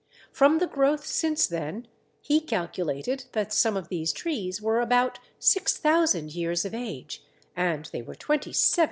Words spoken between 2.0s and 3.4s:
he calculated